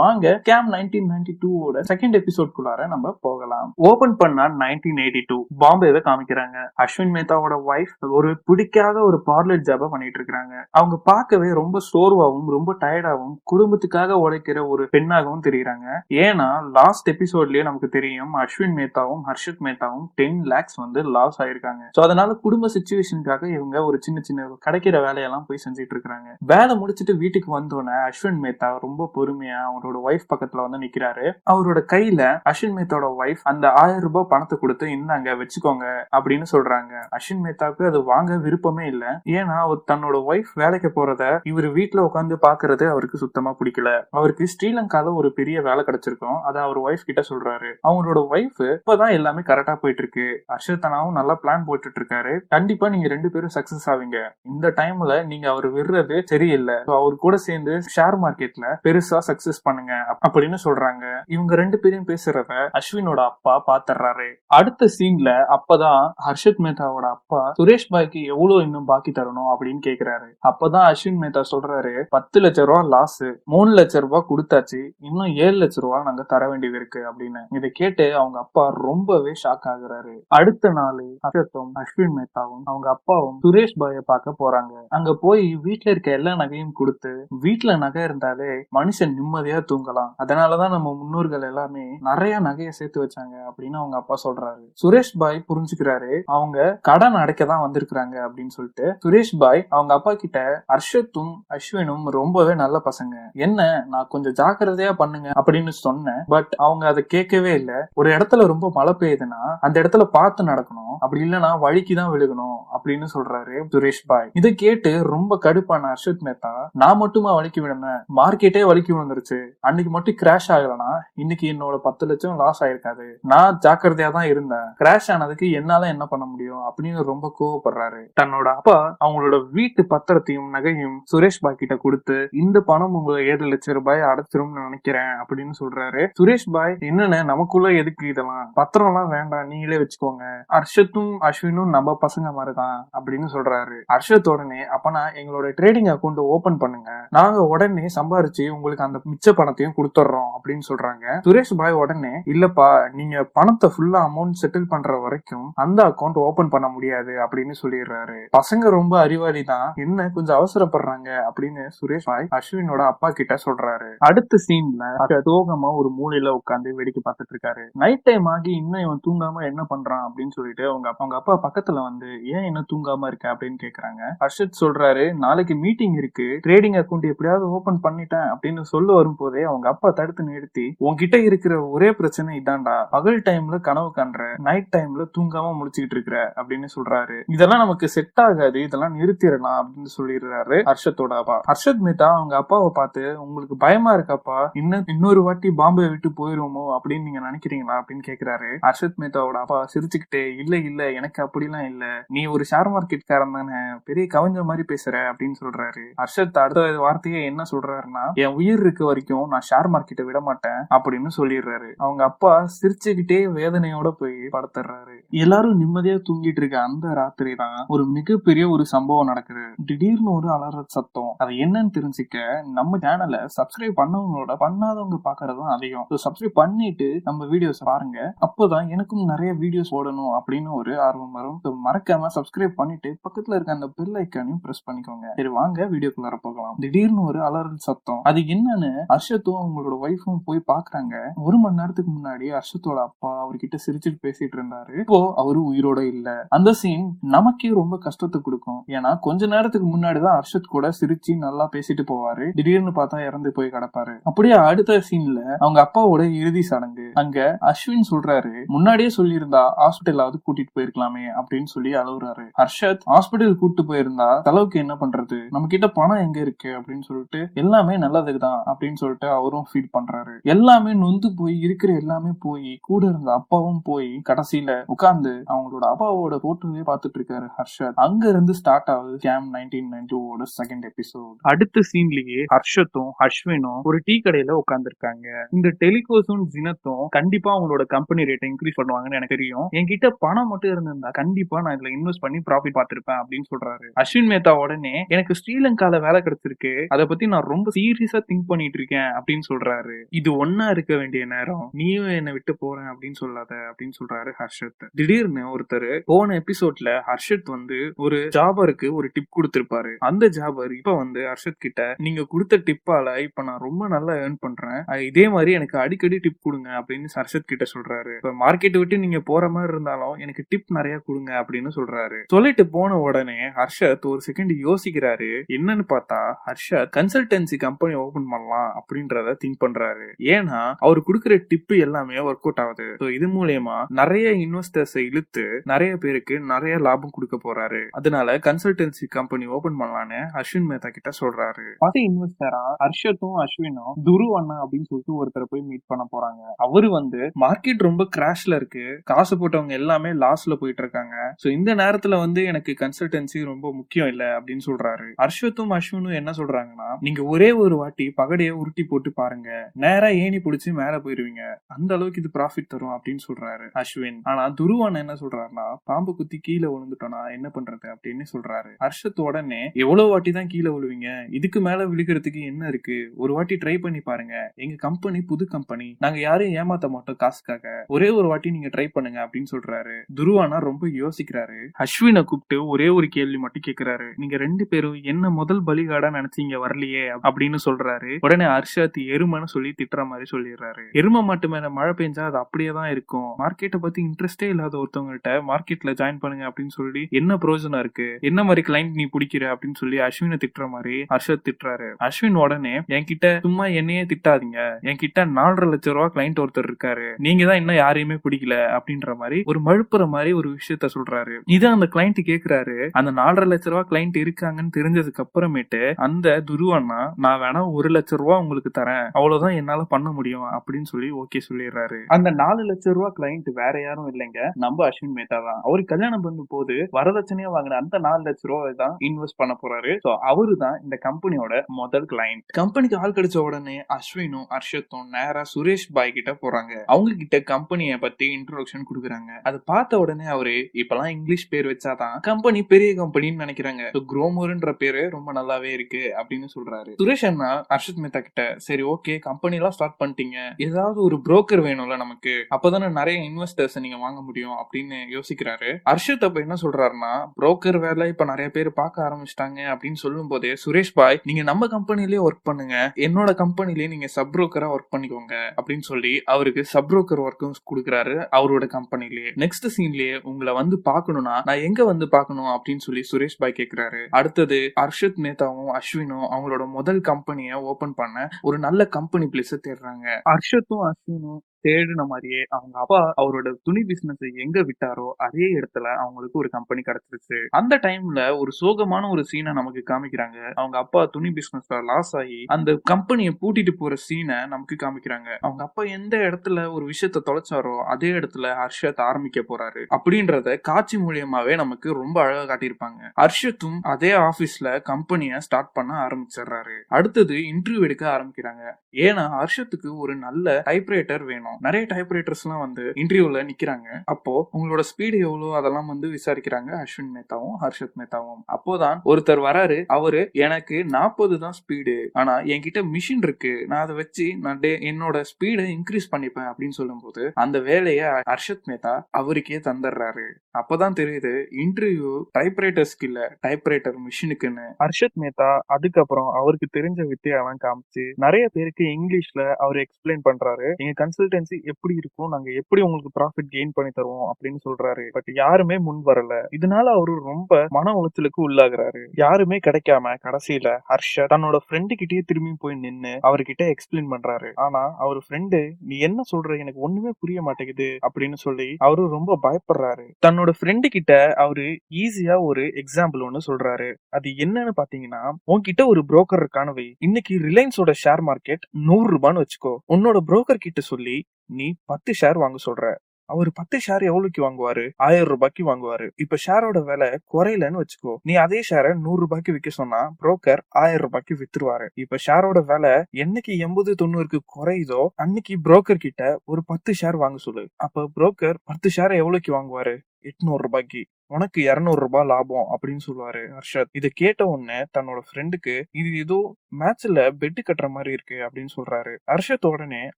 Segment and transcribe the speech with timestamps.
[0.00, 3.68] வாங்க game nineteen ninety டூவோட second எபிசோட்குள்ளார நம்ம போகலாம்.
[3.90, 6.56] ஓபன் பண்ணா நைன்டீன் எயிட்டி டூ பாம்பேவை காமிக்கிறாங்க.
[6.84, 12.70] அஸ்வின் மேத்தாவோட ஒய்ஃப் ஒரு பிடிக்காத ஒரு பார்லர் ஜாபா பண்ணிட்டு இருக்காங்க அவங்க பார்க்கவே ரொம்ப சோர்வாகவும் ரொம்ப
[12.84, 15.86] டயர்டாகவும் குடும்பத்துக்காக உழைக்கிற ஒரு பெண்ணாகவும் தெரியுறாங்க.
[16.26, 16.48] ஏன்னா
[16.78, 21.84] லாஸ்ட் எபிசோட்லயே நமக்கு தெரியும் அஸ்வின் மேத்தாவும் ஹர்ஷத் மேத்தாவும் டென் லேக்ஸ் வந்து லாஸ் ஆயிருக்காங்க.
[21.96, 27.14] சோ அதனால குடும்ப சுச்சுவேஷனுக்காக இவங்க ஒரு சின்ன சின்ன கிடைக்கிற வேலையெல்லாம் போய் செஞ்சுட்டு இருக்காங்க வேலை முடிச்சிட்டு
[27.22, 29.60] வீட்டுக்கு வந்தோடனே அஸ்வின் மேத்தா ரொம்ப பொறுமையா
[29.90, 31.26] அவரோட ஒய்ஃப் பக்கத்துல வந்து நிக்கிறாரு.
[31.50, 35.84] அவரோட கையில அஸ்வின் மேத்தாவோட ஒய்ஃப் அந்த ஆயிரம் ரூபாய் பணத்தை கொடுத்து இந்தாங்க வச்சுக்கோங்க
[36.16, 36.92] அப்படின்னு சொல்றாங்க.
[37.10, 39.20] அஸ்வின் மேத்தாவுக்கு அது வாங்க விருப்பமே இல்ல.
[39.24, 44.02] ஏன்னா அவர் தன்னோட ஒய்ஃப் வேலைக்கு போறத இவர் வீட்டுல உட்காந்து பாக்குறது அவருக்கு சுத்தமா பிடிக்கல.
[44.10, 46.40] அவருக்கு ஸ்ரீலங்கால ஒரு பெரிய வேலை கிடைச்சிருக்கும்.
[46.40, 47.70] அதை அவர் ஒய்ஃப் கிட்ட சொல்றாரு.
[47.88, 53.30] அவங்களோட ஒய்ஃப் இப்பதான் எல்லாமே கரெக்டா போயிட்டு இருக்கு அஷர்தனாவும் நல்லா பிளான் போட்டுட்டு இருக்காரு கண்டிப்பா நீங்க ரெண்டு
[53.30, 54.28] பேரும் சக்சஸ் ஆவீங்க.
[54.42, 56.74] இந்த டைம்ல நீங்க அவர் விடுறது சரியில்லை.
[56.86, 61.22] அவர் கூட சேர்ந்து ஷேர் மார்க்கெட்ல பெருசா சக்சஸ் பண்ண அப்~ அப்படின்னு சொல்றாங்க.
[61.26, 68.24] இவங்க ரெண்டு பேரும் பேசுறத அஸ்வினோட அப்பா பாத்துறாரு அடுத்த சீன்ல அப்பதான் ஹர்ஷத் மேத்தாவோட அப்பா சுரேஷ் பாய்க்கு
[68.24, 70.28] எவ்வளவு இன்னும் பாக்கி தரணும் அப்படின்னு கேக்குறாரு.
[70.48, 75.80] அப்பதான் அஸ்வின் மேத்தா சொல்றாரு பத்து லட்ச ரூபா லாஸ் மூணு லட்ச ரூபாய் கொடுத்தாச்சு இன்னும் ஏழு லட்ச
[75.80, 77.56] ரூபா நாங்க தர வேண்டியது இருக்கு அப்படின்னு.
[77.56, 80.18] இதை கேட்டு அவங்க அப்பா ரொம்பவே ஷாக் ஆகுறாரு.
[80.28, 84.84] அடுத்த நாள் ஹர்ஷத்தும் அஸ்வின் மேத்தாவும் அவங்க அப்பாவும் சுரேஷ் பாய பார்க்க போறாங்க.
[84.88, 90.12] அங்க போய் வீட்டுல இருக்க எல்லா நகையும் கொடுத்து வீட்டுல நகை இருந்தாலே மனுஷன் நிம்மதியா தூங்கலாம்.
[90.18, 94.64] அதனாலதான் நம்ம முன்னோர்கள் எல்லாமே நிறைய நகையை சேர்த்து வச்சாங்க அப்படின்னு அவங்க அப்பா சொல்றாரு.
[94.82, 96.20] சுரேஷ் பாய் புரிஞ்சுக்கிறாரு.
[96.24, 102.54] அவங்க கடன் அடைக்க தான் வந்திருக்கிறாங்க அப்படின்னு சொல்லிட்டு சுரேஷ் பாய் அவங்க அப்பா கிட்ட அர்ஷத்தும் அஸ்வினும் ரொம்பவே
[102.54, 103.32] நல்ல பசங்க.
[103.32, 106.24] என்ன நான் கொஞ்சம் ஜாக்கிரதையா பண்ணுங்க அப்படின்னு சொன்னேன்.
[106.26, 107.74] பட் அவங்க அதை கேட்கவே இல்லை.
[107.94, 110.89] ஒரு இடத்துல ரொம்ப மழை பெய்யுதுன்னா அந்த இடத்துல பார்த்து நடக்கணும்.
[111.00, 114.30] அப்படி இல்லைன்னா வழிக்கு தான் விழுகணும் அப்படின்னு சொல்றாரு சுரேஷ் பாய்.
[114.32, 118.00] இதை கேட்டு ரொம்ப கடுப்பான அர்ஷத் மேத்தா நான் மட்டுமா வலிக்கு விழுந்தேன்?
[118.16, 119.38] மார்க்கெட்டே வலிக்கு விழுந்துருச்சு.
[119.60, 123.06] அன்னைக்கு மட்டும் கிராஷ் ஆகலனா இன்னைக்கு என்னோட பத்து லட்சம் லாஸ் ஆயிருக்காது.
[123.22, 124.68] நான் ஜாக்கிரதையா தான் இருந்தேன்.
[124.84, 128.02] கிராஷ் ஆனதுக்கு என்னால என்ன பண்ண முடியும் அப்படின்னு ரொம்ப கோவப்படுறாரு.
[128.20, 133.74] தன்னோட அப்பா அவங்களோட வீட்டு பத்திரத்தையும் நகையும் சுரேஷ் பாய் கிட்ட கொடுத்து இந்த பணம் உங்களை ஏழு லட்சம்
[133.74, 136.02] ரூபாய் அடைச்சிரும்னு நினைக்கிறேன் அப்படின்னு சொல்றாரு.
[136.20, 138.50] சுரேஷ் பாய் என்னன்னு நமக்குள்ள எதுக்கு இதெல்லாம்?
[138.54, 140.24] பத்திரம் எல்லாம் வேண்டாம் நீங்களே வச்சுக்கோங்க.
[140.58, 143.76] அர்ஷத் ஹர்ஷத்தும் அஸ்வினும் நம்ம பசங்க மாதிரிதான் அப்படின்னு சொல்றாரு.
[143.92, 147.06] அர்ஷத் உடனே அப்பனா எங்களோட ட்ரேடிங் அக்கௌண்ட் ஓபன் பண்ணுங்க.
[147.10, 151.20] நாங்க உடனே சம்பாரிச்சு உங்களுக்கு அந்த மிச்ச பணத்தையும் கொடுத்துட்றோம் அப்படின்னு சொல்றாங்க.
[151.24, 156.68] சுரேஷ் பாய் உடனே இல்லப்பா நீங்க பணத்தை ஃபுல்லா அமௌண்ட் செட்டில் பண்ற வரைக்கும் அந்த அக்கௌண்ட் ஓபன் பண்ண
[156.68, 158.26] முடியாது அப்படின்னு சொல்லிடுறாரு.
[158.38, 163.94] பசங்க ரொம்ப அறிவாளி தான் என்ன கொஞ்சம் அவசரப்படுறாங்க அப்படின்னு சுரேஷ் பாய் அஸ்வினோட அப்பா கிட்ட சொல்றாரு.
[163.98, 164.84] அடுத்த சீன்ல
[165.26, 167.68] சோகமா ஒரு மூலையில உட்காந்து வேடிக்கை பார்த்துட்டு இருக்காரு.
[167.72, 171.82] நைட் டைம் ஆகி இன்னும் இவன் தூங்காம என்ன பண்றான் அப்படின்னு சொல்லிட்டு அவங்க அப்பா- அவங்க அப்பா பக்கத்துல
[171.82, 173.28] வந்து ஏன் என்ன தூங்காம இருக்க?
[173.28, 174.00] அப்படின்னு கேக்குறாங்க.
[174.20, 176.40] ஹர்ஷத் சொல்றாரு நாளைக்கு மீட்டிங் இருக்கு.
[176.46, 178.34] ட்ரேடிங் அக்கௌண்ட் எப்படியாவது ஓபன் பண்ணிட்டேன்.
[178.34, 182.86] அப்படின்னு சொல்ல வரும்போதே அவங்க அப்பா தடுத்து நிறுத்தி உன்கிட்ட இருக்கிற ஒரே பிரச்சனை இதான்டா.
[182.90, 187.22] பகல் டைம்ல கனவு காண்ற நைட் டைம்ல தூங்காம முடிச்சுக்கிட்டு இருக்கிற அப்படின்னு சொல்றாரு.
[187.26, 188.62] இதெல்லாம் நமக்கு செட் ஆகாது.
[188.62, 189.64] இதெல்லாம் நிறுத்திடலாம்.
[189.64, 191.40] அப்படின்னு சொல்லிடுறாரு ஹர்ஷத்தோட அப்பா.
[191.40, 194.48] ஹர்ஷத் மேத்தா அவங்க அப்பாவை பார்த்து உங்களுக்கு பயமா இருக்காப்பா?
[194.52, 196.78] இன்னும் இன்னொரு வாட்டி பாம்பே விட்டு போயிருவோமோ?
[196.78, 197.82] அப்படின்னு நீங்க நினைக்கிறீங்களா?
[197.82, 198.58] அப்படின்னு கேக்குறாரு.
[198.62, 201.84] ஹர்ஷத் மேத்தாவோட அப்பா சிரிச்சுக்கிட்டே இல்ல இல்ல எனக்கு அப்படிலாம் இல்ல.
[202.08, 205.84] நீ ஒரு ஷேர் மார்க்கெட் காரன் தானே பெரிய கவிஞர் மாதிரி பேசுற அப்படின்னு சொல்றாரு.
[205.96, 211.10] ஹர்ஷத் அடுத்த வார்த்தையே என்ன சொல்றாருன்னா என் உயிர் இருக்க வரைக்கும் நான் ஷேர் மார்க்கெட்டை விட மாட்டேன் அப்படின்னு
[211.16, 211.70] சொல்லிடுறாரு.
[211.76, 214.96] அவங்க அப்பா சிரிச்சுக்கிட்டே வேதனையோட போய் படுத்துறாரு.
[215.10, 219.44] எல்லாரும் நிம்மதியா தூங்கிட்டு இருக்க அந்த ராத்திரி தான் ஒரு மிகப்பெரிய ஒரு சம்பவம் நடக்குது.
[219.66, 221.14] திடீர்னு ஒரு அலற சத்தம்.
[221.18, 222.16] அது என்னன்னு தெரிஞ்சுக்க
[222.52, 225.86] நம்ம சேனலை சப்ஸ்கிரைப் பண்ணவங்களோட பண்ணாதவங்க பாக்குறதும் அதிகம்.
[226.04, 228.14] சப்ஸ்கிரைப் பண்ணிட்டு நம்ம வீடியோஸ் பாருங்க.
[228.26, 231.40] அப்போதான் எனக்கும் நிறைய வீடியோஸ் ஓடணும் அப்படின்னு ஒரு ஆர்வம் வரும்.
[231.44, 235.06] மறக்காம சப்ஸ்கிரைப் பண்ணிட்டு பக்கத்துல இருக்க அந்த பெல் ஐக்கானையும் பிரஸ் பண்ணிக்கோங்க.
[235.16, 236.56] சரி வாங்க வீடியோக்குள்ளார போகலாம்.
[236.58, 238.00] திடீர்னு ஒரு அலறல் சத்தம்.
[238.02, 240.96] அது என்னன்னு அர்ஷத்தும் அவங்களோட ஒய்ஃபும் போய் பாக்குறாங்க.
[241.14, 244.78] ஒரு மணி நேரத்துக்கு முன்னாடி அர்ஷத்தோட அப்பா அவர்கிட்ட சிரிச்சுட்டு பேசிட்டு இருந்தாரு.
[244.78, 246.26] இப்போ அவரு உயிரோட இல்ல.
[246.28, 248.64] அந்த சீன் நமக்கே ரொம்ப கஷ்டத்தை கொடுக்கும்.
[248.66, 252.30] ஏன்னா கொஞ்ச நேரத்துக்கு முன்னாடிதான் அர்ஷத் கூட சிரிச்சு நல்லா பேசிட்டு போவாரு.
[252.30, 253.98] திடீர்னு பார்த்தா இறந்து போய் கிடப்பாரு.
[254.04, 256.90] அப்படியே அடுத்த சீன்ல அவங்க அப்பாவோட இறுதி சடங்கு.
[256.94, 264.20] அங்க அஸ்வின் சொல்றாரு முன்னாடியே சொல்லியிருந்தா ஹாஸ்பிட்டலாவது கூட்டிட்டு போயிருக்கலாமே அப்படின்னு சொல்லி அழுகுறாரு ஹர்ஷத் ஹாஸ்பிட்டல் கூட்டிட்டு போயிருந்தா
[264.20, 265.18] செலவுக்கு என்ன பண்றது?
[265.30, 266.48] நம்ம கிட்ட பணம் எங்க இருக்கு?
[266.48, 270.20] அப்படின்னு சொல்லிட்டு எல்லாமே நல்லதுக்கு தான் அப்படின்னு சொல்லிட்டு அவரும் ஃபீல் பண்றாரு.
[270.22, 276.62] எல்லாமே நொந்து போய் இருக்கிற எல்லாமே போய் கூட இருந்த அப்பாவும் போய் கடைசியில உட்கார்ந்து அவங்களோட அப்பாவோட போட்டோவே
[276.70, 277.72] பார்த்துட்டு இருக்காரு ஹர்ஷத்.
[277.74, 283.80] அங்க இருந்து ஸ்டார்ட் ஆகுது கேம் நைன்டீன் நைன்டி ஓட செகண்ட் எபிசோட் அடுத்த சீன்லயே ஹர்ஷத்தும் அஸ்வினும் ஒரு
[283.84, 285.06] டீ கடையில உட்கார்ந்துருக்காங்க.
[285.30, 289.48] இந்த டெலிகோஸும் ஜினத்தும் கண்டிப்பா அவங்களோட கம்பெனி ரேட்டை இன்க்ரீஸ் பண்ணுவாங்கன்னு எனக்கு தெரியும்.
[289.52, 293.66] என்கிட்ட பணம் மட்டும் இருந்திருந்தா கண்டிப்பா நான் இதுல இன்வெஸ்ட் பண்ணி ப்ராஃபிட் பார்த்திருப்பேன் அப்படின்னு சொல்றாரு.
[293.80, 296.52] அஸ்வின் மேத்தா உடனே எனக்கு ஸ்ரீலங்கால வேலை கிடைச்சிருக்கு.
[296.66, 299.76] அதை பத்தி நான் ரொம்ப சீரியஸா திங்க் பண்ணிட்டு இருக்கேன் அப்படின்னு சொல்றாரு.
[299.90, 301.48] இது ஒன்னா இருக்க வேண்டிய நேரம்.
[301.52, 304.68] நீயும் என்னை விட்டு போறேன் அப்படின்னு சொல்லாத அப்படின்னு சொல்றாரு ஹர்ஷத்.
[304.74, 309.72] திடீர்னு ஒருத்தர் போன எபிசோட்ல ஹர்ஷத் வந்து ஒரு ஜாபருக்கு ஒரு டிப் கொடுத்திருப்பாரு.
[309.78, 314.60] அந்த ஜாபர் இப்ப வந்து ஹர்ஷத் கிட்ட நீங்க கொடுத்த டிப்பால இப்ப நான் ரொம்ப நல்லா ஏர்ன் பண்றேன்.
[314.86, 317.92] இதே மாதிரி எனக்கு அடிக்கடி டிப் கொடுங்க அப்படின்னு ஹர்ஷத் கிட்ட சொல்றாரு.
[317.96, 322.02] இப்ப மார்க்கெட் விட்டு நீங்க போற மாதிரி இருந்தாலும் எனக்கு டிப் நிறைய கொடுங்க அப்படின்னு சொல்றாரு.
[322.06, 325.22] சொல்லிட்டு போன உடனே ஹர்ஷத் ஒரு செகண்ட் யோசிக்கிறாரு.
[325.28, 329.86] என்னன்னு பார்த்தா ஹர்ஷத் கன்சல்டன்சி கம்பெனி ஓபன் பண்ணலாம் அப்படின்றத திங்க் பண்றாரு.
[329.98, 332.94] ஏன்னா அவர் கொடுக்குற டிப் எல்லாமே ஒர்க் அவுட் ஆகுது.
[332.94, 337.68] இது மூலியமா நிறைய இன்வெஸ்டர்ஸ் இழுத்து நிறைய பேருக்கு நிறைய லாபம் கொடுக்க போறாரு.
[337.70, 341.54] அதனால கன்சல்டன்சி கம்பெனி ஓபன் பண்ணலான்னு அஸ்வின் மேத்தா கிட்ட சொல்றாரு.
[341.58, 346.22] அது இன்வெஸ்டரா ஹர்ஷத்தும் அஸ்வினும் துரு அண்ணா அப்படின்னு சொல்லிட்டு ஒருத்தர் போய் மீட் பண்ண போறாங்க.
[346.36, 348.80] அவரு வந்து மார்க்கெட் ரொம்ப கிராஷ்ல இருக்கு.
[348.84, 354.04] காசு போட்டவங்க எல்லாமே லாஸ்ல போயிட்டு இருக்காங்க சோ இந்த நேரத்துல வந்து எனக்கு கன்சல்டன்சி ரொம்ப முக்கியம் இல்ல
[354.20, 354.88] அப்படின்னு சொல்றாரு.
[355.06, 359.50] அர்ஷத்தும் அஸ்வினும் என்ன சொல்றாங்கன்னா நீங்க ஒரே ஒரு வாட்டி பகடைய உருட்டி போட்டு பாருங்க.
[359.54, 361.22] நேரா ஏணி பிடிச்சி மேல போயிருவீங்க.
[361.46, 363.98] அந்த அளவுக்கு இது ப்ராஃபிட் தரும் அப்படின்னு சொல்றாரு அஸ்வின்.
[364.02, 367.66] ஆனா துருவான் என்ன சொல்றாருன்னா பாம்பு குத்தி கீழே விழுந்துட்டோம்னா என்ன பண்றது?
[367.74, 368.52] அப்படின்னு சொல்றாரு.
[368.64, 370.88] ஹர்ஷத் உடனே எவ்வளவு வாட்டி தான் கீழே விழுவீங்க?
[371.10, 372.78] இதுக்கு மேல விழுகிறதுக்கு என்ன இருக்கு?
[372.96, 374.32] ஒரு வாட்டி ட்ரை பண்ணி பாருங்க.
[374.34, 377.64] எங்க கம்பெனி புது கம்பெனி நாங்க யாரையும் ஏமாத்த மாட்டோம் காசுக்காக.
[377.68, 379.76] ஒரே ஒரு வாட்டி நீங்க ட்ரை பண்ணுங்க அப்படின்னு சொல்றாரு.
[380.00, 381.48] துருவானா ரொம்ப யோசிக்கிறாரு.
[381.58, 383.88] அஸ்வினை கூப்பிட்டு ஒரே ஒரு கேள்வி மட்டும் கேக்குறாரு.
[383.96, 386.98] நீங்க ரெண்டு பேரும் என்ன முதல் பலிகாடா நினைச்சீங்க வரலையே?
[387.02, 387.96] அப்படின்னு சொல்றாரு.
[388.00, 390.62] உடனே அர்ஷாத் எருமைன்னு சொல்லி திட்டுற மாதிரி சொல்லிடுறாரு.
[390.72, 393.12] எருமை மாட்டு மேல மழை பெஞ்சா அது அப்படியே தான் இருக்கும்.
[393.18, 397.98] மார்க்கெட்டை பத்தி இன்ட்ரெஸ்டே இல்லாத ஒருத்தவங்கள்ட்ட மார்க்கெட்ல ஜாயின் பண்ணுங்க அப்படின்னு சொல்லி என்ன பிரயோஜனம் இருக்கு?
[398.00, 399.34] என்ன மாதிரி கிளைண்ட் நீ பிடிக்கிற?
[399.34, 401.72] அப்படின்னு சொல்லி அஸ்வினை திட்டுற மாதிரி அர்ஷத் திட்டுறாரு.
[401.78, 404.58] அஸ்வின் உடனே என்கிட்ட சும்மா என்னையே திட்டாதீங்க.
[404.62, 406.94] என்கிட்ட நாலரை லட்சம் ரூபா கிளைண்ட் ஒருத்தர் இருக்காரு.
[406.96, 408.58] நீங்க தான் இன்னும் யாரையுமே பிடிக்கல.
[408.58, 411.16] அப்படின்ற மாதிரி ஒரு மழுப்புற மாதிரி ஒரு விஷயத்த சொல்றாரு.
[411.36, 412.56] இதை அந்த கிளைண்ட் கேக்குறாரு.
[412.80, 418.16] அந்த நாலரை லட்ச ரூபா கிளைண்ட் இருக்காங்கன்னு தெரிஞ்சதுக்கு அப்புறமேட்டு அந்த துருவன்னா நான் வேணா ஒரு லட்சம் ரூபா
[418.24, 418.86] உங்களுக்கு தரேன்.
[418.98, 421.80] அவ்வளவுதான் என்னால பண்ண முடியும் அப்படின்னு சொல்லி ஓகே சொல்லிடுறாரு.
[421.96, 424.20] அந்த நாலு லட்சம் ரூபா கிளைண்ட் வேற யாரும் இல்லைங்க.
[424.44, 425.40] நம்ம அஸ்வின் மேத்தா தான்.
[425.48, 429.72] அவரு கல்யாணம் பண்ணும் போது வரதட்சணையா வாங்கின அந்த நாலு லட்சம் ரூபாய் தான் இன்வெஸ்ட் பண்ண போறாரு.
[429.86, 435.68] சோ அவரு தான் இந்த கம்பெனியோட முதல் கிளைண்ட் கம்பெனிக்கு ஆள் கிடைச்ச உடனே அஸ்வினும் அர்ஷத்தும் நேரா சுரேஷ்
[435.76, 436.52] பாய் கிட்ட போறாங்க.
[436.74, 439.10] அவங்க கிட்ட கம்பெனிய பத்தி இன்ட்ரோடக்ஷன் கொடுக்குறாங்க.
[439.28, 443.64] அதை பார்த்த உடனே அவரு இப்பெல்லாம் இங்கிலீஷ் பேர் வச்சாதான் கம்பெனி பெரிய கம்பெனின்னு நினைக்கிறாங்க.
[443.92, 446.72] குரோமோர்ன்ற பேரு ரொம்ப நல்லாவே இருக்கு அப்படின்னு சொல்றாரு.
[446.82, 450.18] சுரேஷ் அண்ணா ஹர்ஷத் மேத்தா கிட்ட சரி ஓகே கம்பெனி எல்லாம் ஸ்டார்ட் பண்ணிட்டீங்க.
[450.36, 452.26] ஏதாவது ஒரு புரோக்கர் வேணும்ல நமக்கு.
[452.36, 455.50] அப்பதானே நிறைய இன்வெஸ்டர்ஸ் நீங்க வாங்க முடியும் அப்படின்னு யோசிக்கிறாரு.
[455.70, 460.74] அர்ஷத் அப்ப என்ன சொல்றாருன்னா புரோக்கர் வேலை இப்ப நிறைய பேர் பார்க்க ஆரம்பிச்சிட்டாங்க அப்படின்னு சொல்லும் போதே சுரேஷ்
[460.74, 462.72] பாய் நீங்க நம்ம கம்பெனிலேயே ஒர்க் பண்ணுங்க.
[462.76, 468.44] என்னோட கம்பெனிலேயே நீங்க சப் புரோக்கரா ஒர்க் பண்ணிக்கோங்க அப்படின்னு சொல்லி அவருக்கு சப் புரோக்கர் ஒர்க்கும் கொடுக்குறாரு அவரோட
[468.46, 473.86] கம்பெனிலேயே நெக்ஸ்ட் சீன்லயே உங்களை வந்து பாக்கணும்னா நான் எங்க வந்து பாக்கணும் அப்படின்னு சொல்லி சுரேஷ் பாய் கேக்குறாரு.
[473.90, 480.00] அடுத்தது அர்ஷத் மேத்தாவும் அஸ்வினும் அவங்களோட முதல் கம்பெனிய ஓபன் பண்ண ஒரு நல்ல கம்பெனி பிளேஸ் தேடுறாங்க.
[480.10, 486.28] அர்ஷத்தும் அஸ்வினும் தேடின மாதிரியே அவங்க அப்பா அவரோட துணி பிசினஸ் எங்க விட்டாரோ அதே இடத்துல அவங்களுக்கு ஒரு
[486.28, 487.18] கம்பெனி கிடைச்சிருச்சு.
[487.30, 490.18] அந்த டைம்ல ஒரு சோகமான ஒரு சீனை நமக்கு காமிக்கிறாங்க.
[490.34, 495.08] அவங்க அப்பா துணி பிசினஸ்ல லாஸ் ஆகி அந்த கம்பெனியை பூட்டிட்டு போற சீனை நமக்கு காமிக்கிறாங்க.
[495.20, 499.62] அவங்க அப்பா எந்த இடத்துல ஒரு விஷயத்த தொலைச்சாரோ அதே இடத்துல ஹர்ஷத் ஆரம்பிக்க போறாரு.
[499.70, 502.80] அப்படின்றத காட்சி மூலியமாவே நமக்கு ரொம்ப அழகா காட்டியிருப்பாங்க.
[503.00, 506.56] ஹர்ஷத்தும் அதே ஆபீஸ்ல கம்பெனியை ஸ்டார்ட் பண்ண ஆரம்பிச்சிடுறாரு.
[506.68, 508.44] அடுத்தது இன்டர்வியூ எடுக்க ஆரம்பிக்கிறாங்க.
[508.72, 511.29] ஏன்னா ஹர்ஷத்துக்கு ஒரு நல்ல டைப்ரைட்டர் வேணும்.
[511.38, 513.82] நிறைய டைப் ரைட்டர்ஸ்லாம் வந்து இன்டர்வியூல நிக்கிறாங்க.
[513.84, 518.24] அப்போ உங்களோட ஸ்பீடு எவ்வளோ அதெல்லாம் வந்து விசாரிக்கிறாங்க அஸ்வின் மேத்தாவும் ஹர்ஷத் மேத்தாவும்.
[518.28, 519.64] அப்போதான் ஒருத்தர் வராரு.
[519.66, 523.44] அவரு எனக்கு நாற்பது தான் ஸ்பீடு ஆனா என்கிட்ட மிஷின் இருக்கு.
[523.48, 526.32] நான் அதை வச்சு நான் டே- என்னோட ஸ்பீடை இன்க்ரீஸ் பண்ணிப்பேன்.
[526.32, 530.08] அப்படின்னு சொல்லும்போது அந்த வேலையை ஹர்ஷத் மேத்தா அவருக்கே தந்துடுறாரு.
[530.38, 538.28] அப்பதான் தெரியுது இன்டர்வியூ டைப்ரைட்டர்ஸ்க்கு இல்ல டைப்ரைட்டர் மிஷினுக்குன்னு ஹர்ஷத் மேத்தா அதுக்கப்புறம் அவருக்கு தெரிஞ்ச வித்தையெல்லாம் காமிச்சு நிறைய
[538.32, 540.54] பேருக்கு இங்கிலீஷ்ல அவர் எக்ஸ்பிளைன் பண்றாரு.
[540.56, 544.88] எங்க கன்சல்டன்சி எப்படி இருக்கும் நாங்க எப்படி உங்களுக்கு ப்ராஃபிட் கெயின் பண்ணி தருவோம் அப்படின்னு சொல்றாரு.
[544.90, 546.26] பட் யாருமே முன் வரல.
[546.40, 548.86] இதனால அவரு ரொம்ப மன உளைச்சலுக்கு உள்ளாகிறாரு.
[548.96, 554.32] யாருமே கிடைக்காம கடைசியில ஹர்ஷத் தன்னோட ஃப்ரெண்டு கிட்டயே திரும்பி போய் நின்னு அவர்கிட்ட எக்ஸ்பிளைன் பண்றாரு.
[554.34, 556.38] ஆனா அவர் ஃப்ரெண்டு நீ என்ன சொல்ற?
[556.38, 557.78] எனக்கு ஒண்ணுமே புரிய மாட்டேங்குது.
[557.88, 559.86] அப்படின்னு சொல்லி அவரு ரொம்ப பயப்படுறாரு.
[560.06, 563.74] தன்னோட ஃப்ரெண்டு கிட்ட அவரு ஈஸியா ஒரு எக்ஸாம்பிள் ஒன்னு சொல்றாரு.
[563.88, 569.56] அது என்னன்னு பாத்தீங்கன்னா உன்கிட்ட ஒரு புரோக்கர் இருக்கானவை இன்னைக்கு ரிலையன்ஸோட ஷேர் மார்க்கெட் நூறு ரூபான்னு வச்சுக்கோ.
[569.68, 572.74] உன்னோட புரோக்கர் கிட்ட சொல்லி நீ பத்து ஷேர் வாங்க சொல்ற.
[573.04, 574.70] அவர் பத்து ஷேர் எவ்வளவுக்கு வாங்குவாரு?
[574.76, 575.90] ஆயிரம் ரூபாய்க்கு வாங்குவாரு.
[575.96, 577.96] இப்ப ஷேரோட விலை குறையலன்னு வச்சுக்கோ.
[578.02, 581.68] நீ அதே ஷேரை நூறு ரூபாய்க்கு விற்க சொன்னா புரோக்கர் ஆயிரம் ரூபாய்க்கு வித்துருவாரு.
[581.74, 587.48] இப்ப ஷேரோட விலை என்னைக்கு எண்பது தொண்ணூறுக்கு குறையுதோ அன்னைக்கு புரோக்கர் கிட்ட ஒரு பத்து ஷேர் வாங்க சொல்லு.
[587.56, 589.78] அப்ப புரோக்கர் பத்து ஷேர் எவ்வளவுக்கு வாங்குவாரு?
[590.04, 593.70] எட்நூறு ரூபாய்க்கு உனக்கு இருநூறு ரூபாய் லாபம் அப்படின்னு சொல்லுவாரு ஹர்ஷத்.
[593.72, 596.18] இதை கேட்ட உடனே தன்னோட ஃப்ரெண்டுக்கு இது ஏதோ
[596.60, 598.92] மேட்ச்ல பெட்டு கட்டுற மாதிரி இருக்கு அப்படின்னு சொல்றாரு.
[599.12, 599.82] ஹர்ஷத் உடனே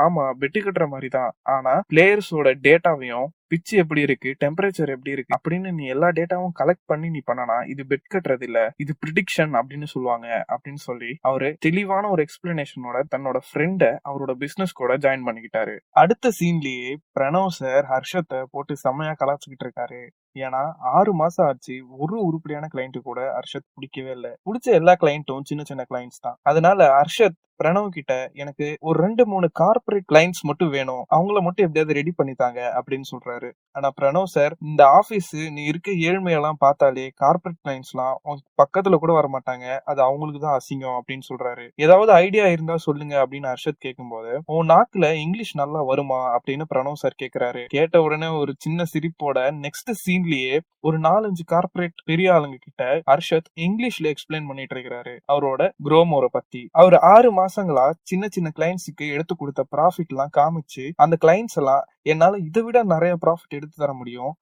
[0.00, 1.32] ஆமா பெட்டு கட்டுற மாதிரி தான்.
[1.54, 7.10] ஆனா பிளேயர்ஸோட டேட்டாவையும் பிச்சு எப்படி இருக்கு டெம்பரேச்சர் எப்படி இருக்கு அப்படின்னு நீ எல்லா டேட்டாவும் கலெக்ட் பண்ணி
[7.10, 12.24] நீ பண்ணனா இது பெட் கட்டுறது இல்ல இது ப்ரிடிக்ஷன் அப்படின்னு சொல்லுவாங்க அப்படின்னு சொல்லி அவரு தெளிவான ஒரு
[12.24, 15.78] எக்ஸ்பிளனேஷனோட தன்னோட ஃப்ரெண்ட அவரோட பிசினஸ் கூட ஜாயின் பண்ணிக்கிட்டாரு.
[15.90, 20.00] அடுத்த சீன்லயே பிரணவ் சார் ஹர்ஷத்தை போட்டு செம்மையா கலாச்சிக்கிட்டு இருக்காரு.
[20.44, 21.74] ஏன்னா ஆறு மாசம் ஆச்சு.
[21.98, 24.32] ஒரு உருப்படியான கிளைண்ட் கூட ஹர்ஷத் பிடிக்கவே இல்லை.
[24.44, 26.38] பிடிச்ச எல்லா கிளைண்ட்டும் சின்ன சின்ன கிளைண்ட்ஸ் தான்.
[26.42, 31.04] அதனால ஹர்ஷத் பிரணவ் கிட்ட எனக்கு ஒரு ரெண்டு மூணு கார்பரேட் கிளைண்ட்ஸ் மட்டும் வேணும்.
[31.14, 33.48] அவங்கள மட்டும் எப்படியாவது ரெடி பண்ணித்தாங்க அப்படின்னு சொல்றாரு.
[33.70, 38.18] ஆனா பிரணவ் சார் இந்த ஆபீஸ் நீ இருக்க ஏழ்மையெல்லாம் பார்த்தாலே கார்பரேட் கிளைண்ட்ஸ் எல்லாம்
[38.62, 39.78] பக்கத்துல கூட வர மாட்டாங்க.
[39.84, 41.64] அது அவங்களுக்கு தான் அசிங்கம் அப்படின்னு சொல்றாரு.
[41.76, 47.16] ஏதாவது ஐடியா இருந்தா சொல்லுங்க அப்படின்னு ஹர்ஷத் கேட்கும்போது உன் நாக்குல இங்கிலீஷ் நல்லா வருமா அப்படின்னு பிரணவ் சார்
[47.22, 47.64] கேக்குறாரு.
[47.66, 50.54] கேட்ட உடனே ஒரு சின்ன சிரிப்போட நெக்ஸ்ட் சீன்லயே
[50.86, 55.14] ஒரு நாலஞ்சு கார்பரேட் பெரிய ஆளுங்க கிட்ட ஹர்ஷத் இங்கிலீஷ்ல எக்ஸ்பிளைன் பண்ணிட்டு இருக்கிறாரு.
[55.32, 56.62] அவரோட குரோமோரை பத்தி.
[56.80, 62.40] அவர் ஆறு மாசங்களா சின்ன சின்ன கிளைண்ட்ஸுக்கு எடுத்து கொடுத்த ப்ராஃபிட் எல்லாம் காமிச்சு அந்த கிளைண்ட்ஸ் எல்லாம் என்னால
[62.48, 64.34] இதை விட நிறைய ப்ராஃபிட் எடுத்து தர முடியும்.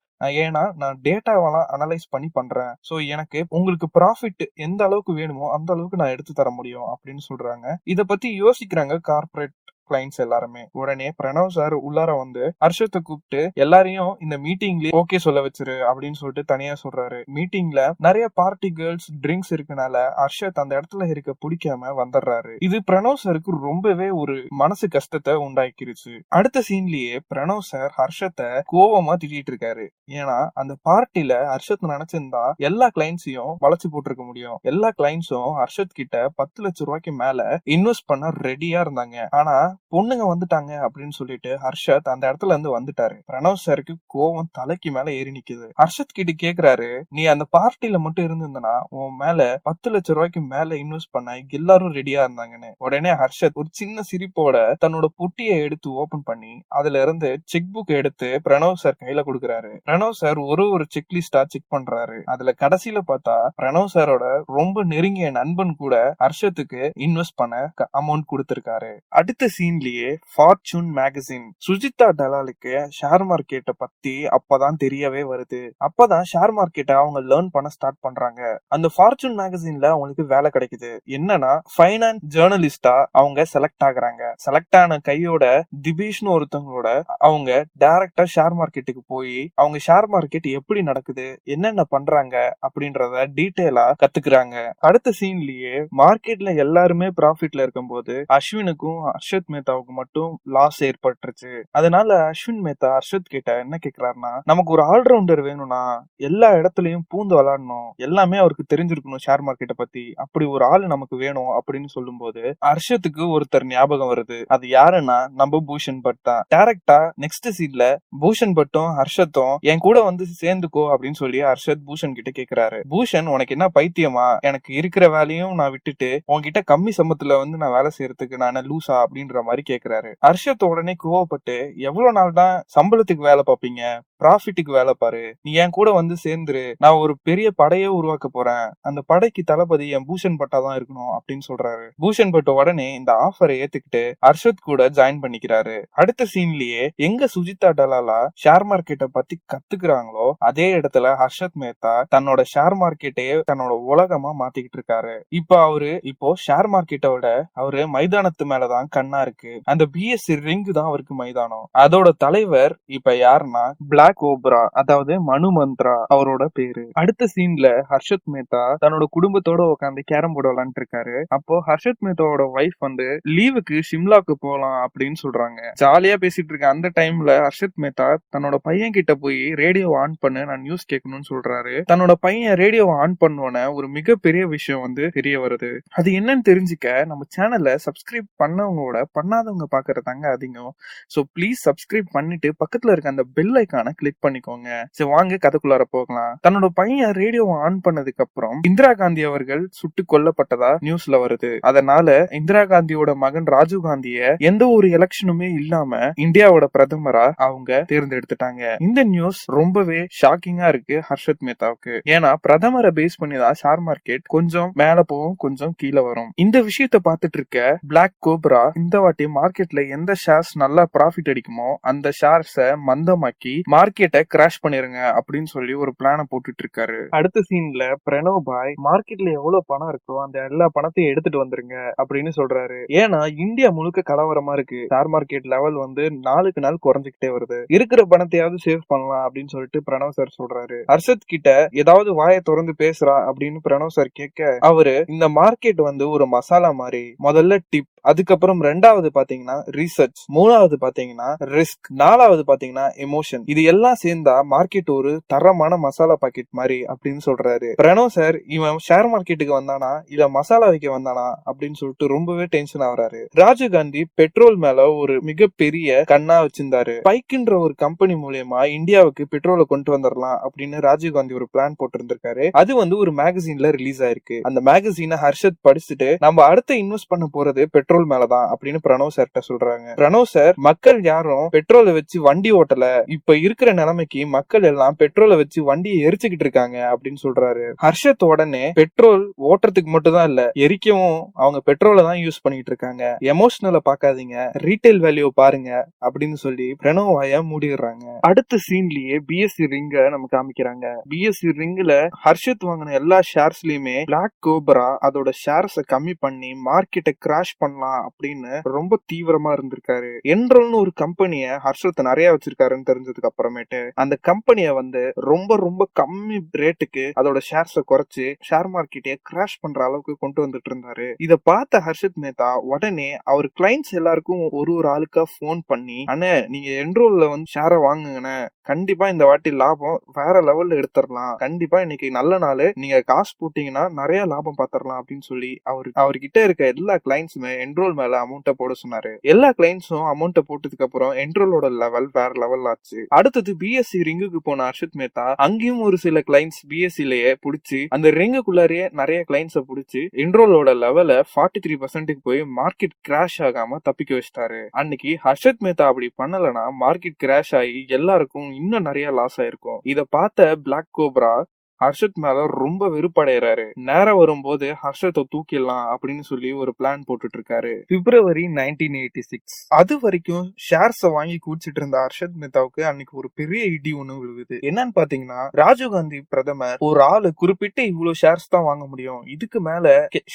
[0.43, 2.73] ஏன்னா நான் டேட்டாவெல்லாம் அனலைஸ் பண்ணி பண்றேன்.
[2.89, 7.75] சோ எனக்கு உங்களுக்கு ப்ராஃபிட் எந்த அளவுக்கு வேணுமோ அந்த அளவுக்கு நான் எடுத்து தர முடியும் அப்படின்னு சொல்றாங்க.
[7.93, 9.55] இத பத்தி யோசிக்கிறாங்க கார்பரேட்
[9.89, 10.67] கிளைண்ட்ஸ் எல்லாருமே.
[10.71, 16.43] உடனே பிரணவ் சார் உள்ளார வந்து ஹர்ஷத்தை கூப்பிட்டு எல்லாரையும் இந்த மீட்டிங்ல ஓகே சொல்ல வச்சிரு அப்படின்னு சொல்லிட்டு
[16.43, 17.23] தனியா சொல்றாரு.
[17.35, 22.55] மீட்டிங்ல நிறைய பார்ட்டி கேர்ள்ஸ் ட்ரிங்க்ஸ் இருக்கனால ஹர்ஷத் அந்த இடத்துல இருக்க பிடிக்காம வந்துடுறாரு.
[22.59, 26.19] இது பிரணவ் சாருக்கு ரொம்பவே ஒரு மனசு கஷ்டத்தை உண்டாக்கிருச்சு.
[26.27, 29.87] அடுத்த சீன்லயே பிரணவ் சார் ஹர்ஷத்தை கோவமா திட்டிட்டு இருக்காரு.
[30.11, 34.59] ஏன்னா அந்த பார்ட்டில ஹர்ஷத் நினைச்சிருந்தா எல்லா கிளைண்ட்ஸையும் வளைச்சு போட்டிருக்க முடியும்.
[34.61, 39.25] எல்லா கிளைண்ட்ஸும் ஹர்ஷத் கிட்ட பத்து லட்சம் ரூபாய்க்கு மேல இன்வெஸ்ட் பண்ண ரெடியா இருந்தாங்க.
[39.29, 43.21] ஆனா பொண்ணுங்க வந்துட்டாங்க அப்படின்னு சொல்லிட்டு ஹர்ஷத் அந்த இடத்துல இருந்து வந்துட்டாரு.
[43.31, 45.69] பிரணவ் சாருக்கு கோவம் தலைக்கு மேல ஏறி நிக்குது.
[45.83, 51.11] ஹர்ஷத் கிட்ட கேக்குறாரு நீ அந்த பார்ட்டில மட்டும் இருந்திருந்தனா உன் மேல பத்து லட்சம் ரூபாய்க்கு மேல இன்வெஸ்ட்
[51.11, 52.71] பண்ண எல்லாரும் ரெடியா இருந்தாங்கன்னு.
[52.77, 58.41] உடனே ஹர்ஷத் ஒரு சின்ன சிரிப்போட தன்னோட பொட்டியை எடுத்து ஓபன் பண்ணி அதுல இருந்து செக் புக் எடுத்து
[58.49, 59.79] பிரணவ் சார் கையில கொடுக்குறாரு.
[59.85, 62.23] பிரணவ் சார் ஒரு ஒரு செக் லிஸ்டா செக் பண்றாரு.
[62.23, 68.97] அதுல கடைசியில பார்த்தா பிரணவ் சாரோட ரொம்ப நெருங்கிய நண்பன் கூட ஹர்ஷத்துக்கு இன்வெஸ்ட் பண்ண அமௌண்ட் கொடுத்திருக்காரு.
[69.07, 75.61] அடுத்த மேகசீன்லயே ஃபார்ச்சூன் மேகசின் சுஜிதா டலாலுக்கு ஷேர் மார்க்கெட்டை பத்தி அப்பதான் தெரியவே வருது.
[75.85, 78.41] அப்பதான் ஷேர் மார்க்கெட்டை அவங்க லேர்ன் பண்ண ஸ்டார்ட் பண்றாங்க.
[78.67, 80.91] அந்த ஃபார்ச்சூன் மேகசின்ல அவங்களுக்கு வேலை கிடைக்குது.
[81.17, 84.23] என்னன்னா ஃபைனான்ஸ் ஜேர்னலிஸ்டா அவங்க செலக்ட் ஆகுறாங்க.
[84.45, 85.43] செலக்ட் ஆன கையோட
[85.87, 92.35] திபீஷ்னு ஒருத்தவங்களோட அவங்க டைரக்டா ஷேர் மார்க்கெட்டுக்கு போய் அவங்க ஷேர் மார்க்கெட் எப்படி நடக்குது என்னென்ன பண்றாங்க
[92.67, 94.55] அப்படின்றத டீட்டெயிலா கத்துக்கிறாங்க.
[94.79, 101.53] அடுத்த சீன்லயே மார்க்கெட்ல எல்லாருமே ப்ராஃபிட்ல இருக்கும்போது அஸ்வினுக்கும் அர்ஷத் மேத்தாவுக்கு மட்டும் லாஸ் ஏற்பட்டுருச்சு.
[101.71, 105.81] அதனால அஸ்வின் மேத்தா ஹர்ஷத் கிட்ட என்ன கேக்குறாருன்னா நமக்கு ஒரு ஆல்ரவுண்டர் வேணும்னா
[106.29, 107.89] எல்லா இடத்துலயும் பூந்து விளாடணும்.
[108.07, 110.05] எல்லாமே அவருக்கு தெரிஞ்சிருக்கணும் ஷேர் மார்க்கெட்டை பத்தி.
[110.23, 114.39] அப்படி ஒரு ஆள் நமக்கு வேணும் அப்படின்னு சொல்லும்போது ஹர்ஷத்துக்கு ஒருத்தர் ஞாபகம் வருது.
[114.55, 116.43] அது யாருன்னா நம்ம பூஷன் பட் தான்.
[116.55, 117.85] டேரக்டா நெக்ஸ்ட் சீன்ல
[118.21, 122.79] பூஷன் பட்டும் ஹர்ஷத்தும் என் கூட வந்து சேர்ந்துக்கோ அப்படின்னு சொல்லி ஹர்ஷத் பூஷன் கிட்ட கேக்குறாரு.
[122.93, 124.27] பூஷன் உனக்கு என்ன பைத்தியமா?
[124.49, 129.41] எனக்கு இருக்கிற வேலையும் நான் விட்டுட்டு உன்கிட்ட கம்மி சம்பத்துல வந்து நான் வேலை செய்யறதுக்கு நான் லூசா அப்படின்ற
[129.47, 130.11] மாதிரி கேக்குறாரு.
[130.25, 131.57] ஹர்ஷத் உடனே கோவப்பட்டு
[131.89, 133.81] எவ்வளவு நாள் தான் சம்பளத்துக்கு வேலை பார்ப்பீங்க
[134.23, 135.23] ப்ராஃபிட்டுக்கு வேலை பாரு.
[135.45, 136.61] நீ என் கூட வந்து சேர்ந்துரு.
[136.83, 138.67] நான் ஒரு பெரிய படையே உருவாக்க போறேன்.
[138.87, 141.85] அந்த படைக்கு தளபதி என் பூஷன் பட்டா தான் இருக்கணும் அப்படின்னு சொல்றாரு.
[142.03, 145.75] பூஷன் பட்ட உடனே இந்த ஆஃபரை ஏத்துக்கிட்டு ஹர்ஷத் கூட ஜாயின் பண்ணிக்கிறாரு.
[146.01, 152.77] அடுத்த சீன்லயே எங்க சுஜிதா டலாலா ஷேர் மார்க்கெட்டை பத்தி கத்துக்கிறாங்களோ அதே இடத்துல ஹர்ஷத் மேத்தா தன்னோட ஷேர்
[152.83, 155.15] மார்க்கெட்டையே தன்னோட உலகமா மாத்திக்கிட்டு இருக்காரு.
[155.39, 157.27] இப்ப அவரு இப்போ ஷேர் மார்க்கெட்டோட
[157.61, 161.65] அவரு மைதானத்து மேலதான் கண்ணா இருக்கு அந்த பிஎஸ்சி ரிங் தான் அவருக்கு மைதானம்.
[161.77, 166.89] அதோட தலைவர் இப்ப யாருன்னா பிளாக் ஓப்ரா அதாவது மனு மந்த்ரா அவரோட பேரு.
[166.93, 172.77] அடுத்த சீன்ல ஹர்ஷத் மேத்தா தன்னோட குடும்பத்தோட உட்காந்து கேரம் போர்டு விளாண்டு இருக்காரு அப்போ ஹர்ஷத் மேத்தாவோட ஒய்ஃப்
[172.79, 175.59] வந்து லீவுக்கு ஷிம்லாக்கு போலாம் அப்படின்னு சொல்றாங்க.
[175.81, 180.61] ஜாலியா பேசிட்டு இருக்க அந்த டைம்ல ஹர்ஷத் மேத்தா தன்னோட பையன் கிட்ட போய் ரேடியோ ஆன் பண்ணு நான்
[180.61, 181.75] நியூஸ் கேட்கணும்னு சொல்றாரு.
[181.93, 185.77] தன்னோட பையன் ரேடியோ ஆன் பண்ணோன ஒரு மிகப்பெரிய விஷயம் வந்து தெரிய வருது.
[185.89, 190.71] அது என்னன்னு தெரிஞ்சுக்க நம்ம சேனலை சப்ஸ்கிரைப் பண்ணவங்களோட பண்ணாதவங்க பாக்குறதாங்க அதிகம்.
[191.15, 194.69] சோ ப்ளீஸ் சப்ஸ்கிரைப் பண்ணிட்டு பக்கத்துல இருக்க அந்த பெல் ஐக்கான கிளிக் பண்ணிக்கோங்க.
[194.91, 196.33] சரி வாங்க கதைக்குள்ளார போகலாம்.
[196.47, 201.51] தன்னோட பையன் ரேடியோவை ஆன் பண்ணதுக்கு அப்புறம் இந்திரா காந்தி அவர்கள் சுட்டு கொல்லப்பட்டதா நியூஸ்ல வருது.
[201.59, 205.91] அதனால இந்திரா காந்தியோட மகன் ராஜீவ் காந்திய எந்த ஒரு எலெக்ஷனுமே இல்லாம
[206.25, 208.63] இந்தியாவோட பிரதமரா அவங்க தேர்ந்தெடுத்துட்டாங்க.
[208.79, 211.93] இந்த நியூஸ் ரொம்பவே ஷாக்கிங்கா இருக்கு ஹர்ஷத் மேத்தாவுக்கு.
[212.15, 216.29] ஏன்னா பிரதமரை பேஸ் பண்ணி தான் ஷேர் மார்க்கெட் கொஞ்சம் மேல போகும் கொஞ்சம் கீழே வரும்.
[216.35, 222.07] இந்த விஷயத்த பாத்துட்டு இருக்க பிளாக் கோப்ரா இந்த வாட்டி மார்க்கெட்ல எந்த ஷேர்ஸ் நல்லா ப்ராஃபிட் அடிக்குமோ அந்த
[222.21, 228.73] ஷேர்ஸ மந்தமாக்கி மார்க்கெட்டை கிராஷ் பண்ணிருங்க அப்படின்னு சொல்லி ஒரு பிளான போட்டுட்டு இருக்காரு அடுத்த சீன்ல பிரணவ் பாய்
[228.87, 232.79] மார்க்கெட்ல எவ்வளவு பணம் இருக்கோ அந்த எல்லா பணத்தையும் எடுத்துட்டு வந்துருங்க அப்படின்னு சொல்றாரு.
[233.01, 234.79] ஏன்னா இந்தியா முழுக்க கலவரமா இருக்கு.
[234.93, 237.59] ஷேர் மார்க்கெட் லெவல் வந்து நாளுக்கு நாள் குறைஞ்சுக்கிட்டே வருது.
[237.75, 240.79] இருக்கிற பணத்தையாவது சேவ் பண்ணலாம் அப்படின்னு சொல்லிட்டு பிரணவ் சார் சொல்றாரு.
[240.91, 241.49] ஹர்ஷத் கிட்ட
[241.81, 247.03] ஏதாவது வாயை திறந்து பேசுறா அப்படின்னு பிரணவ் சார் கேட்க அவரு இந்த மார்க்கெட் வந்து ஒரு மசாலா மாதிரி.
[247.23, 254.43] முதல்ல டிப் அதுக்கப்புறம் ரெண்டாவது பாத்தீங்கன்னா ரிசர்ச் மூணாவது பாத்தீங்கன்னா ரிஸ்க் நாலாவது பாத்தீங்கன்னா எமோஷன் இது எல்லாம் சேர்ந்தா
[254.49, 257.73] மார்க்கெட் ஒரு தரமான மசாலா பாக்கெட் மாதிரி அப்படின்னு சொல்றாரு.
[257.83, 260.01] பிரணவ் சார் இவன் ஷேர் மார்க்கெட்டுக்கு வந்தானா?
[260.07, 261.27] இல்ல மசாலா வைக்க வந்தானா?
[261.51, 263.25] அப்படின்னு சொல்லிட்டு ரொம்பவே டென்ஷன் ஆகுறாரு.
[263.31, 266.95] ராஜீவ் காந்தி பெட்ரோல் மேல ஒரு மிகப்பெரிய கண்ணா வச்சிருந்தாரு.
[267.09, 272.49] பைக்குன்ற ஒரு கம்பெனி மூலியமா இந்தியாவுக்கு பெட்ரோலை கொண்டு வந்துடலாம் அப்படின்னு ராஜீவ் காந்தி ஒரு பிளான் போட்டிருந்திருக்காரு.
[272.51, 274.39] அது வந்து ஒரு மேகசின்ல ரிலீஸ் ஆயிருக்கு.
[274.41, 279.41] அந்த மேகசீனை ஹர்ஷத் படிச்சுட்டு நம்ம அடுத்த இன்வெஸ்ட் பண்ண போறது பெட்ரோல் பெட்ரோல் மேலதான் அப்படின்னு பிரணவ் சார்கிட்ட
[279.49, 279.87] சொல்றாங்க.
[279.95, 283.03] பிரணவ் சார் மக்கள் யாரும் பெட்ரோலை வச்சு வண்டி ஓட்டல.
[283.07, 287.73] இப்ப இருக்கிற நிலைமைக்கு மக்கள் எல்லாம் பெட்ரோலை வச்சு வண்டியை எரிச்சுக்கிட்டு இருக்காங்க அப்படின்னு சொல்றாரு.
[287.83, 293.17] ஹர்ஷத் உடனே பெட்ரோல் ஓட்டுறதுக்கு மட்டும் தான் இல்ல எரிக்கவும் அவங்க பெட்ரோலை தான் யூஸ் பண்ணிட்டு இருக்காங்க.
[293.21, 298.17] எமோஷனலை பாக்காதீங்க ரீட்டைல் வேல்யூ பாருங்க அப்படின்னு சொல்லி பிரணவ் வாய மூடிடுறாங்க.
[298.19, 300.85] அடுத்த சீன்லயே பிஎஸ்சி ரிங்க நம்ம காமிக்கிறாங்க.
[301.09, 301.93] பிஎஸ்சி ரிங்ல
[302.25, 308.99] ஹர்ஷத் வாங்கின எல்லா ஷேர்ஸ்லயுமே பிளாக் கோபரா அதோட ஷேர்ஸ கம்மி பண்ணி மார்க்கெட்டை கிராஷ் பண்ணலாம் அப்படின்னு ரொம்ப
[309.13, 310.11] தீவிரமா இருந்திருக்காரு.
[310.27, 317.05] என்ரோல்னு ஒரு கம்பெனிய ஹர்ஷத் நிறைய வச்சிருக்காருன்னு தெரிஞ்சதுக்கு அப்புறமேட்டு அந்த கம்பெனிய வந்து ரொம்ப ரொம்ப கம்மி ரேட்டுக்கு
[317.21, 321.13] அதோட ஷேர்ஸ குறைச்சு ஷேர் மார்க்கெட்டையே கிராஷ் பண்ற அளவுக்கு கொண்டு வந்துட்டு இருந்தாரு.
[321.17, 326.69] இத பார்த்த ஹர்ஷத் மேத்தா உடனே அவர் கிளைண்ட்ஸ் எல்லாருக்கும் ஒரு ஒரு ஆளுக்கா போன் பண்ணி அண்ணே நீங்க
[326.83, 328.37] என்ரோல்ல வந்து ஷேரை வாங்குங்கண்ணே.
[328.61, 331.35] கண்டிப்பா இந்த வாட்டி லாபம் வேற லெவல்ல எடுத்துடலாம்.
[331.35, 332.71] கண்டிப்பா இன்னைக்கு நல்ல நாள்.
[332.75, 338.23] நீங்க காசு போட்டீங்கன்னா நிறைய லாபம் பாத்திரலாம் அப்படின்னு சொல்லி அவர் அவர்கிட்ட இருக்க எல்லா கிளைண்ட்ஸுமே என்ரோல் மேல
[338.23, 339.19] அமௌண்ட்டை போட சொன்னாரு.
[339.21, 343.05] எல்லா கிளைண்ட்ஸும் அமௌண்ட்டை போட்டதுக்கு அப்புறம் என்ரோலோட லெவல் வேற லெவல் ஆச்சு.
[343.09, 349.23] அடுத்தது பிஎஸ்சி ரிங்குக்கு போன ஹர்ஷத் மேத்தா அங்கேயும் ஒரு சில கிளைண்ட்ஸ் பிஎஸ்சிலேயே பிடிச்சி அந்த ரிங்குக்குள்ளாரியே நிறைய
[349.29, 354.67] கிளைண்ட்ஸை பிடிச்சி என்ரோலோட லெவலை ஃபார்ட்டி த்ரீ பர்சன்ட்டுக்கு போய் மார்க்கெட் கிராஷ் ஆகாம தப்பிக்க வச்சிட்டாரு.
[354.71, 359.79] அன்னைக்கு ஹர்ஷத் மேத்தா அப்படி பண்ணலன்னா மார்க்கெட் கிராஷ் ஆகி எல்லாருக்கும் இன்னும் நிறைய லாஸ் ஆயிருக்கும்.
[359.83, 361.43] இதை பார்த்த பிளாக் கோப்ரா
[361.81, 368.45] ஹர்ஷத் மேல ரொம்ப வெறுப்படைறாரு நேரம் வரும்போது ஹர்ஷத்தை தூக்கிடலாம் அப்படின்னு சொல்லி ஒரு பிளான் போட்டுட்டு இருக்காரு பிப்ரவரி
[368.59, 373.91] நைன்டீன் எயிட்டி சிக்ஸ் அது வரைக்கும் ஷேர்ஸ வாங்கி குடிச்சிட்டு இருந்த ஹர்ஷத் மேத்தாவுக்கு அன்னைக்கு ஒரு பெரிய இடி
[373.93, 374.57] ஒண்ணு விழுகுது.
[374.69, 379.21] என்னன்னு பாத்தீங்கன்னா ராஜீவ் காந்தி பிரதமர் ஒரு ஆளு குறிப்பிட்டு இவ்வளவு ஷேர்ஸ் தான் வாங்க முடியும்.
[379.35, 379.85] இதுக்கு மேல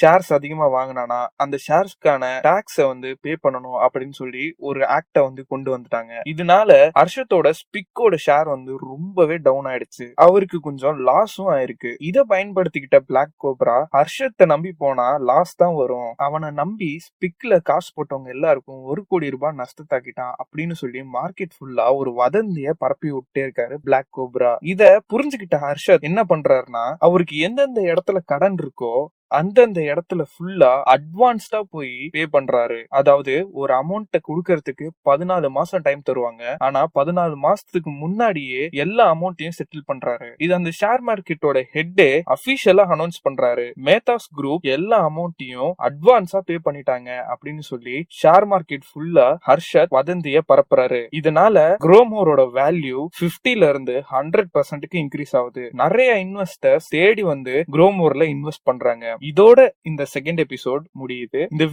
[0.01, 5.69] ஷேர்ஸ் அதிகமா வாங்கினானா அந்த ஷேர்ஸ்க்கான டாக்ஸ வந்து பே பண்ணணும் அப்படின்னு சொல்லி ஒரு ஆக்ட வந்து கொண்டு
[5.77, 6.13] வந்துட்டாங்க.
[6.33, 10.09] இதனால ஹர்ஷத்தோட ஸ்பிக்கோட ஷேர் வந்து ரொம்பவே டவுன் ஆயிடுச்சு.
[10.27, 11.91] அவருக்கு கொஞ்சம் லாஸ் லாஸும் ஆயிருக்கு.
[12.09, 16.11] இத பயன்படுத்திக்கிட்ட பிளாக் கோப்ரா ஹர்ஷத்தை நம்பி போனா லாஸ் தான் வரும்.
[16.27, 22.13] அவனை நம்பி ஸ்பிக்ல காசு போட்டவங்க எல்லாருக்கும் ஒரு கோடி ரூபாய் நஷ்டத்தாக்கிட்டான் அப்படின்னு சொல்லி மார்க்கெட் ஃபுல்லா ஒரு
[22.21, 28.59] வதந்திய பரப்பி விட்டே இருக்காரு பிளாக் கோப்ரா இத புரிஞ்சுக்கிட்ட ஹர்ஷத் என்ன பண்றாருன்னா அவருக்கு எந்தெந்த இடத்துல கடன்
[28.63, 28.95] இருக்கோ
[29.31, 32.85] அந்தந்த இடத்துல ஃபுல்லா அட்வான்ஸ்டா போய் பே பண்றாரு.
[32.89, 36.55] அதாவது ஒரு அமௌண்ட்டை கொடுக்கறதுக்கு பதினாலு மாசம் டைம் தருவாங்க.
[36.59, 40.29] ஆனா பதினாலு மாசத்துக்கு முன்னாடியே எல்லா அமௌண்ட்டையும் செட்டில் பண்றாரு.
[40.39, 43.67] இது அந்த ஷேர் மார்க்கெட்டோட ஹெட்டே அபிஷியலா அனௌன்ஸ் பண்றாரு.
[43.85, 51.01] மேத்தாஸ் குரூப் எல்லா அமௌண்ட்டையும் அட்வான்ஸா பே பண்ணிட்டாங்க அப்படின்னு சொல்லி ஷேர் மார்க்கெட் ஃபுல்லா ஹர்ஷத் வதந்திய பரப்புறாரு.
[51.21, 55.71] இதனால குரோமோரோட வேல்யூ பிப்டில இருந்து ஹண்ட்ரட் பர்சன்ட்டுக்கு இன்க்ரீஸ் ஆகுது.
[55.73, 59.17] நிறைய இன்வெஸ்டர்ஸ் தேடி வந்து குரோமோர்ல இன்வெஸ்ட் பண்றாங்க.
[59.21, 61.41] இதோட இந்த செகண்ட் எபிசோட் முடியுது.
[61.51, 61.65] இந்த